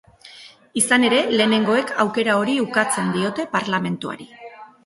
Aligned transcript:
Izan 0.81 1.05
ere, 1.09 1.19
lehenengoek 1.41 1.93
aukera 2.05 2.39
hori 2.41 2.57
ukatzen 2.65 3.15
diote 3.19 3.47
parlamentuari. 3.55 4.31